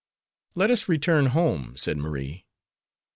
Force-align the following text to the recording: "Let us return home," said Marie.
"Let 0.55 0.71
us 0.71 0.89
return 0.89 1.27
home," 1.27 1.77
said 1.77 1.97
Marie. 1.99 2.47